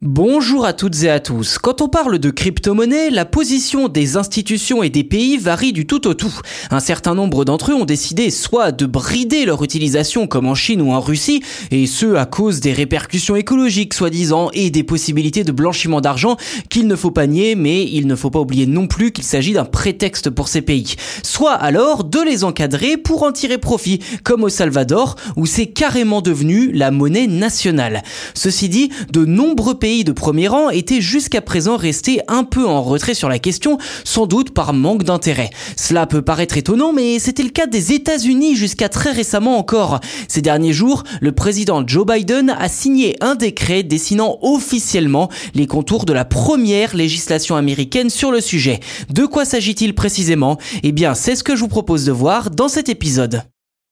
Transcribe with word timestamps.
Bonjour 0.00 0.64
à 0.64 0.74
toutes 0.74 1.02
et 1.02 1.10
à 1.10 1.18
tous. 1.18 1.58
Quand 1.58 1.82
on 1.82 1.88
parle 1.88 2.20
de 2.20 2.30
crypto-monnaie, 2.30 3.10
la 3.10 3.24
position 3.24 3.88
des 3.88 4.16
institutions 4.16 4.84
et 4.84 4.90
des 4.90 5.02
pays 5.02 5.38
varie 5.38 5.72
du 5.72 5.88
tout 5.88 6.06
au 6.06 6.14
tout. 6.14 6.32
Un 6.70 6.78
certain 6.78 7.16
nombre 7.16 7.44
d'entre 7.44 7.72
eux 7.72 7.74
ont 7.74 7.84
décidé 7.84 8.30
soit 8.30 8.70
de 8.70 8.86
brider 8.86 9.44
leur 9.44 9.64
utilisation 9.64 10.28
comme 10.28 10.46
en 10.46 10.54
Chine 10.54 10.82
ou 10.82 10.92
en 10.92 11.00
Russie, 11.00 11.42
et 11.72 11.88
ce 11.88 12.14
à 12.14 12.26
cause 12.26 12.60
des 12.60 12.72
répercussions 12.72 13.34
écologiques 13.34 13.92
soi-disant 13.92 14.50
et 14.52 14.70
des 14.70 14.84
possibilités 14.84 15.42
de 15.42 15.50
blanchiment 15.50 16.00
d'argent 16.00 16.36
qu'il 16.70 16.86
ne 16.86 16.94
faut 16.94 17.10
pas 17.10 17.26
nier, 17.26 17.56
mais 17.56 17.82
il 17.82 18.06
ne 18.06 18.14
faut 18.14 18.30
pas 18.30 18.38
oublier 18.38 18.66
non 18.66 18.86
plus 18.86 19.10
qu'il 19.10 19.24
s'agit 19.24 19.54
d'un 19.54 19.64
prétexte 19.64 20.30
pour 20.30 20.46
ces 20.46 20.62
pays. 20.62 20.94
Soit 21.24 21.54
alors 21.54 22.04
de 22.04 22.20
les 22.20 22.44
encadrer 22.44 22.98
pour 22.98 23.24
en 23.24 23.32
tirer 23.32 23.58
profit, 23.58 23.98
comme 24.22 24.44
au 24.44 24.48
Salvador, 24.48 25.16
où 25.34 25.44
c'est 25.44 25.66
carrément 25.66 26.22
devenu 26.22 26.70
la 26.70 26.92
monnaie 26.92 27.26
nationale. 27.26 28.04
Ceci 28.34 28.68
dit, 28.68 28.90
de 29.10 29.24
nombreux 29.24 29.74
pays 29.74 29.87
de 29.88 30.12
premier 30.12 30.48
rang 30.48 30.68
étaient 30.68 31.00
jusqu'à 31.00 31.40
présent 31.40 31.76
restés 31.76 32.20
un 32.28 32.44
peu 32.44 32.66
en 32.66 32.82
retrait 32.82 33.14
sur 33.14 33.28
la 33.28 33.38
question, 33.38 33.78
sans 34.04 34.26
doute 34.26 34.50
par 34.50 34.72
manque 34.72 35.02
d'intérêt. 35.02 35.50
Cela 35.76 36.06
peut 36.06 36.20
paraître 36.20 36.56
étonnant, 36.56 36.92
mais 36.92 37.18
c'était 37.18 37.42
le 37.42 37.48
cas 37.48 37.66
des 37.66 37.92
États-Unis 37.92 38.54
jusqu'à 38.54 38.88
très 38.88 39.12
récemment 39.12 39.56
encore. 39.58 40.00
Ces 40.28 40.42
derniers 40.42 40.74
jours, 40.74 41.04
le 41.20 41.32
président 41.32 41.82
Joe 41.86 42.06
Biden 42.06 42.54
a 42.58 42.68
signé 42.68 43.16
un 43.22 43.34
décret 43.34 43.82
dessinant 43.82 44.38
officiellement 44.42 45.30
les 45.54 45.66
contours 45.66 46.04
de 46.04 46.12
la 46.12 46.26
première 46.26 46.94
législation 46.94 47.56
américaine 47.56 48.10
sur 48.10 48.30
le 48.30 48.40
sujet. 48.40 48.80
De 49.10 49.24
quoi 49.24 49.44
s'agit-il 49.44 49.94
précisément? 49.94 50.58
Eh 50.82 50.92
bien, 50.92 51.14
c'est 51.14 51.34
ce 51.34 51.44
que 51.44 51.56
je 51.56 51.60
vous 51.60 51.68
propose 51.68 52.04
de 52.04 52.12
voir 52.12 52.50
dans 52.50 52.68
cet 52.68 52.88
épisode. 52.88 53.42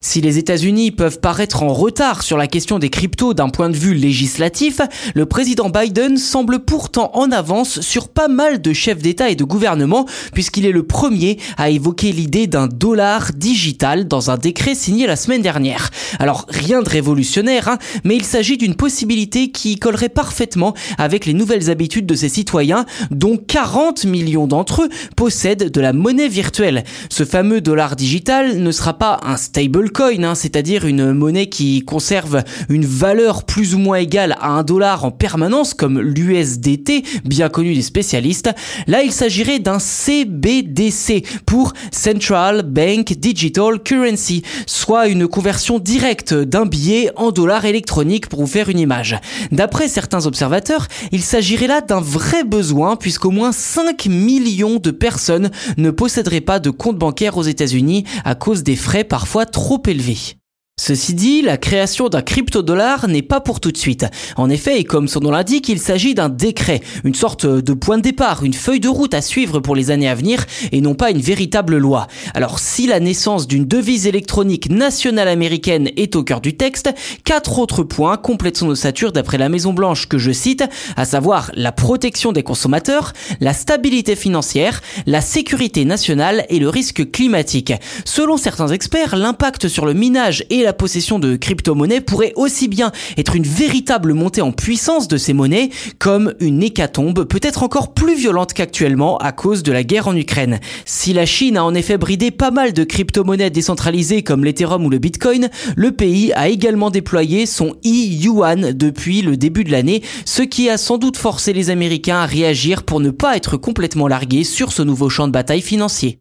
Si 0.08 0.20
les 0.20 0.38
États-Unis 0.38 0.92
peuvent 0.92 1.18
paraître 1.18 1.64
en 1.64 1.74
retard 1.74 2.22
sur 2.22 2.36
la 2.36 2.46
question 2.46 2.78
des 2.78 2.90
cryptos 2.90 3.34
d'un 3.34 3.48
point 3.48 3.68
de 3.68 3.76
vue 3.76 3.92
législatif, 3.92 4.80
le 5.16 5.26
président 5.26 5.68
Biden 5.68 6.16
semble 6.16 6.60
pourtant 6.60 7.10
en 7.14 7.32
avance 7.32 7.80
sur 7.80 8.08
pas 8.08 8.28
mal 8.28 8.62
de 8.62 8.72
chefs 8.72 9.02
d'État 9.02 9.30
et 9.30 9.34
de 9.34 9.42
gouvernement 9.42 10.06
puisqu'il 10.32 10.64
est 10.64 10.70
le 10.70 10.84
premier 10.84 11.40
à 11.56 11.70
évoquer 11.70 12.12
l'idée 12.12 12.46
d'un 12.46 12.68
dollar 12.68 13.32
digital 13.34 14.06
dans 14.06 14.30
un 14.30 14.36
décret 14.36 14.76
signé 14.76 15.08
la 15.08 15.16
semaine 15.16 15.42
dernière. 15.42 15.90
Alors 16.20 16.46
rien 16.50 16.82
de 16.82 16.88
révolutionnaire, 16.88 17.66
hein, 17.66 17.78
mais 18.04 18.14
il 18.14 18.24
s'agit 18.24 18.58
d'une 18.58 18.76
possibilité 18.76 19.50
qui 19.50 19.74
collerait 19.74 20.08
parfaitement 20.08 20.74
avec 20.98 21.26
les 21.26 21.34
nouvelles 21.34 21.68
habitudes 21.68 22.06
de 22.06 22.14
ses 22.14 22.28
citoyens 22.28 22.86
dont 23.10 23.36
40 23.36 24.04
millions 24.04 24.46
d'entre 24.46 24.82
eux 24.82 24.88
possèdent 25.16 25.72
de 25.72 25.80
la 25.80 25.92
monnaie 25.92 26.28
virtuelle. 26.28 26.84
Ce 27.10 27.24
fameux 27.24 27.60
dollar 27.60 27.96
digital 27.96 28.62
ne 28.62 28.70
sera 28.70 28.94
pas 28.94 29.18
un 29.24 29.36
stable 29.36 29.90
coin, 29.96 30.24
hein, 30.24 30.34
c'est-à-dire 30.34 30.84
une 30.84 31.14
monnaie 31.14 31.46
qui 31.46 31.80
conserve 31.80 32.44
une 32.68 32.84
valeur 32.84 33.44
plus 33.44 33.74
ou 33.74 33.78
moins 33.78 33.96
égale 33.96 34.36
à 34.42 34.50
un 34.50 34.62
dollar 34.62 35.06
en 35.06 35.10
permanence, 35.10 35.72
comme 35.72 35.98
l'USDT, 35.98 37.02
bien 37.24 37.48
connu 37.48 37.74
des 37.74 37.80
spécialistes. 37.80 38.50
Là, 38.86 39.02
il 39.02 39.10
s'agirait 39.10 39.58
d'un 39.58 39.78
CBDC 39.78 41.24
pour 41.46 41.72
Central 41.92 42.62
Bank 42.62 43.14
Digital 43.14 43.82
Currency, 43.82 44.42
soit 44.66 45.08
une 45.08 45.26
conversion 45.28 45.78
directe 45.78 46.34
d'un 46.34 46.66
billet 46.66 47.10
en 47.16 47.30
dollars 47.30 47.64
électroniques 47.64 48.28
pour 48.28 48.40
vous 48.40 48.46
faire 48.46 48.68
une 48.68 48.78
image. 48.78 49.18
D'après 49.50 49.88
certains 49.88 50.26
observateurs, 50.26 50.88
il 51.10 51.22
s'agirait 51.22 51.68
là 51.68 51.80
d'un 51.80 52.02
vrai 52.02 52.44
besoin 52.44 52.96
puisqu'au 52.96 53.30
moins 53.30 53.52
5 53.52 54.06
millions 54.06 54.76
de 54.76 54.90
personnes 54.90 55.50
ne 55.78 55.90
posséderaient 55.90 56.42
pas 56.42 56.58
de 56.58 56.68
compte 56.68 56.98
bancaire 56.98 57.38
aux 57.38 57.44
États-Unis 57.44 58.04
à 58.26 58.34
cause 58.34 58.62
des 58.62 58.76
frais 58.76 59.04
parfois 59.04 59.46
trop 59.46 59.75
élevé. 59.84 60.38
Ceci 60.86 61.14
dit, 61.14 61.42
la 61.42 61.56
création 61.56 62.08
d'un 62.08 62.22
crypto-dollar 62.22 63.08
n'est 63.08 63.20
pas 63.20 63.40
pour 63.40 63.58
tout 63.58 63.72
de 63.72 63.76
suite. 63.76 64.06
En 64.36 64.48
effet, 64.48 64.78
et 64.78 64.84
comme 64.84 65.08
son 65.08 65.18
nom 65.18 65.32
l'indique, 65.32 65.68
il 65.68 65.80
s'agit 65.80 66.14
d'un 66.14 66.28
décret, 66.28 66.80
une 67.02 67.16
sorte 67.16 67.44
de 67.44 67.72
point 67.72 67.96
de 67.96 68.02
départ, 68.02 68.44
une 68.44 68.54
feuille 68.54 68.78
de 68.78 68.86
route 68.86 69.12
à 69.12 69.20
suivre 69.20 69.58
pour 69.58 69.74
les 69.74 69.90
années 69.90 70.08
à 70.08 70.14
venir, 70.14 70.46
et 70.70 70.80
non 70.80 70.94
pas 70.94 71.10
une 71.10 71.20
véritable 71.20 71.76
loi. 71.76 72.06
Alors 72.34 72.60
si 72.60 72.86
la 72.86 73.00
naissance 73.00 73.48
d'une 73.48 73.66
devise 73.66 74.06
électronique 74.06 74.70
nationale 74.70 75.26
américaine 75.26 75.90
est 75.96 76.14
au 76.14 76.22
cœur 76.22 76.40
du 76.40 76.56
texte, 76.56 76.94
quatre 77.24 77.58
autres 77.58 77.82
points 77.82 78.16
complètent 78.16 78.58
son 78.58 78.68
ossature 78.68 79.10
d'après 79.10 79.38
la 79.38 79.48
Maison 79.48 79.72
Blanche 79.72 80.06
que 80.06 80.18
je 80.18 80.30
cite, 80.30 80.62
à 80.96 81.04
savoir 81.04 81.50
la 81.54 81.72
protection 81.72 82.30
des 82.30 82.44
consommateurs, 82.44 83.12
la 83.40 83.54
stabilité 83.54 84.14
financière, 84.14 84.82
la 85.06 85.20
sécurité 85.20 85.84
nationale 85.84 86.46
et 86.48 86.60
le 86.60 86.68
risque 86.68 87.10
climatique. 87.10 87.72
Selon 88.04 88.36
certains 88.36 88.68
experts, 88.68 89.16
l'impact 89.16 89.66
sur 89.66 89.84
le 89.84 89.92
minage 89.92 90.44
et 90.48 90.62
la 90.62 90.75
possession 90.76 91.18
de 91.18 91.34
crypto-monnaies 91.36 92.00
pourrait 92.00 92.32
aussi 92.36 92.68
bien 92.68 92.92
être 93.16 93.34
une 93.34 93.42
véritable 93.42 94.14
montée 94.14 94.42
en 94.42 94.52
puissance 94.52 95.08
de 95.08 95.16
ces 95.16 95.32
monnaies 95.32 95.70
comme 95.98 96.34
une 96.40 96.62
hécatombe 96.62 97.24
peut-être 97.24 97.62
encore 97.62 97.94
plus 97.94 98.14
violente 98.14 98.52
qu'actuellement 98.52 99.18
à 99.18 99.32
cause 99.32 99.62
de 99.62 99.72
la 99.72 99.82
guerre 99.82 100.08
en 100.08 100.16
Ukraine. 100.16 100.60
Si 100.84 101.12
la 101.12 101.26
Chine 101.26 101.56
a 101.56 101.64
en 101.64 101.74
effet 101.74 101.98
bridé 101.98 102.30
pas 102.30 102.50
mal 102.50 102.72
de 102.72 102.84
crypto-monnaies 102.84 103.50
décentralisées 103.50 104.22
comme 104.22 104.44
l'Ethereum 104.44 104.84
ou 104.84 104.90
le 104.90 104.98
Bitcoin, 104.98 105.50
le 105.74 105.92
pays 105.92 106.32
a 106.34 106.48
également 106.48 106.90
déployé 106.90 107.46
son 107.46 107.74
e-yuan 107.84 108.72
depuis 108.72 109.22
le 109.22 109.36
début 109.36 109.64
de 109.64 109.72
l'année, 109.72 110.02
ce 110.24 110.42
qui 110.42 110.68
a 110.68 110.78
sans 110.78 110.98
doute 110.98 111.16
forcé 111.16 111.52
les 111.52 111.70
Américains 111.70 112.18
à 112.18 112.26
réagir 112.26 112.82
pour 112.82 113.00
ne 113.00 113.10
pas 113.10 113.36
être 113.36 113.56
complètement 113.56 114.08
largués 114.08 114.44
sur 114.44 114.72
ce 114.72 114.82
nouveau 114.82 115.08
champ 115.08 115.26
de 115.26 115.32
bataille 115.32 115.62
financier. 115.62 116.18